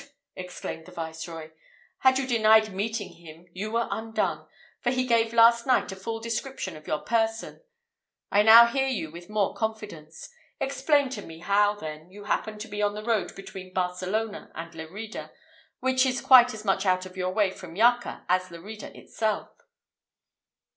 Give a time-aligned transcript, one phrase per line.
[0.35, 1.51] exclaimed the Viceroy.
[1.99, 4.47] "Had you denied meeting him you were undone,
[4.81, 7.61] for he gave last night a full description of your person.
[8.31, 10.27] I now hear you with more confidence.
[10.59, 14.73] Explain to me how, then, you happened to be on the road between Barcelona and
[14.73, 15.29] Lerida,
[15.81, 19.51] which is quite as much out of your way from Jacca as Lerida itself."